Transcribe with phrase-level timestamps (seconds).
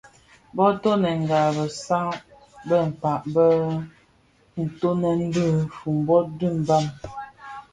[0.55, 2.07] Bō toňdènga besan
[2.67, 3.45] be kpag bë
[4.53, 6.85] kitoňèn ki Fumbot dhi Mbam.